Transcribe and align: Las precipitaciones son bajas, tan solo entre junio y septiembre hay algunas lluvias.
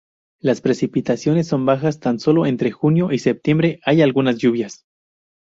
Las 0.39 0.61
precipitaciones 0.61 1.47
son 1.47 1.67
bajas, 1.67 1.99
tan 1.99 2.17
solo 2.17 2.47
entre 2.47 2.71
junio 2.71 3.11
y 3.11 3.19
septiembre 3.19 3.79
hay 3.85 4.01
algunas 4.01 4.39
lluvias. 4.39 4.87